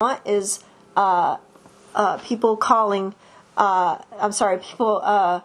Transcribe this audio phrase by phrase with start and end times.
[0.00, 0.64] want is
[0.96, 1.36] uh,
[1.94, 3.14] uh, people calling,
[3.58, 5.42] uh, I'm sorry, people uh,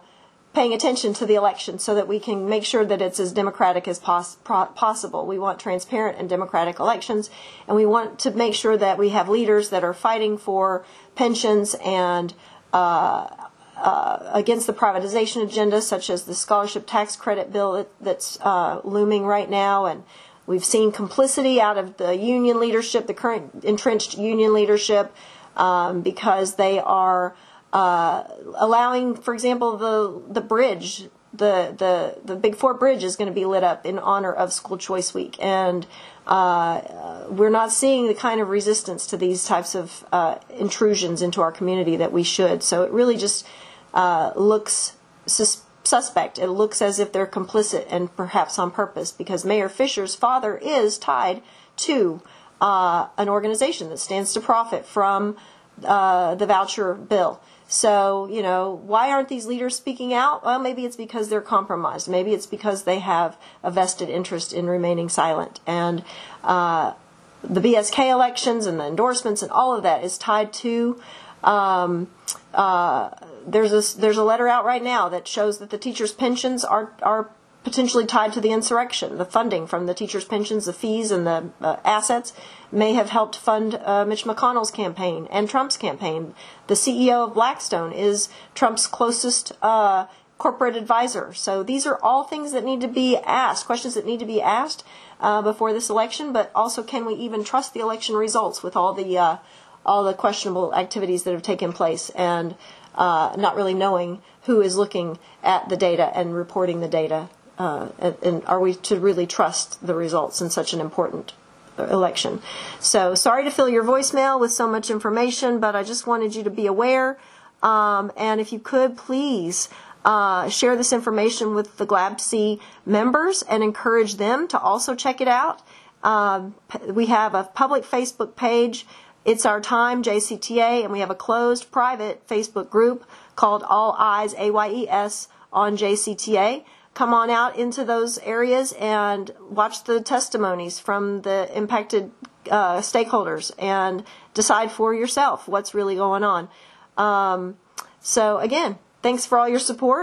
[0.54, 3.86] paying attention to the election so that we can make sure that it's as democratic
[3.86, 5.26] as pos- possible.
[5.26, 7.28] We want transparent and democratic elections,
[7.68, 10.86] and we want to make sure that we have leaders that are fighting for
[11.16, 12.32] pensions and
[12.72, 13.28] uh,
[13.76, 18.38] uh, against the privatization agenda, such as the scholarship tax credit bill that, that's
[18.86, 19.84] looming right now.
[19.84, 20.02] And
[20.46, 25.14] we've seen complicity out of the union leadership, the current entrenched union leadership,
[25.56, 27.34] um, because they are
[27.72, 28.24] uh,
[28.56, 33.34] allowing, for example, the the bridge, the the the Big Four Bridge is going to
[33.34, 35.86] be lit up in honor of School Choice Week, and
[36.26, 41.42] uh, we're not seeing the kind of resistance to these types of uh, intrusions into
[41.42, 42.62] our community that we should.
[42.62, 43.46] So it really just
[43.94, 46.38] uh, looks sus- suspect.
[46.38, 50.98] It looks as if they're complicit and perhaps on purpose because Mayor Fischer's father is
[50.98, 51.42] tied
[51.76, 52.20] to
[52.60, 55.36] uh, an organization that stands to profit from
[55.84, 57.40] uh, the voucher bill.
[57.68, 60.44] So, you know, why aren't these leaders speaking out?
[60.44, 62.08] Well, maybe it's because they're compromised.
[62.08, 65.60] Maybe it's because they have a vested interest in remaining silent.
[65.66, 66.04] And
[66.44, 66.94] uh,
[67.42, 71.00] the BSK elections and the endorsements and all of that is tied to.
[71.42, 72.08] Um,
[72.54, 73.10] uh,
[73.46, 76.92] there's a there's a letter out right now that shows that the teachers' pensions are
[77.02, 77.30] are
[77.66, 79.18] potentially tied to the insurrection.
[79.18, 82.32] The funding from the teachers' pensions, the fees, and the uh, assets
[82.70, 86.34] may have helped fund uh, Mitch McConnell's campaign and Trump's campaign.
[86.68, 90.06] The CEO of Blackstone is Trump's closest uh,
[90.38, 91.34] corporate advisor.
[91.34, 94.40] So these are all things that need to be asked, questions that need to be
[94.40, 94.84] asked
[95.18, 96.32] uh, before this election.
[96.32, 99.36] But also, can we even trust the election results with all the uh,
[99.84, 102.56] all the questionable activities that have taken place and
[102.96, 107.28] uh, not really knowing who is looking at the data and reporting the data?
[107.58, 107.88] Uh,
[108.22, 111.32] and, are we to really trust the results in such an important
[111.78, 112.40] election?
[112.80, 116.42] So sorry to fill your voicemail with so much information, but I just wanted you
[116.44, 117.18] to be aware.
[117.62, 119.70] Um, and if you could, please
[120.04, 125.28] uh, share this information with the GLABC members and encourage them to also check it
[125.28, 125.62] out.
[126.04, 126.54] Um,
[126.88, 128.86] we have a public Facebook page.
[129.26, 133.04] It's our time, JCTA, and we have a closed private Facebook group
[133.34, 136.64] called All Ayes, A-Y-E-S, on JCTA
[136.96, 142.10] come on out into those areas and watch the testimonies from the impacted
[142.50, 146.48] uh, stakeholders and decide for yourself what's really going on.
[146.96, 147.58] Um,
[148.00, 149.94] so, again, thanks for all your support.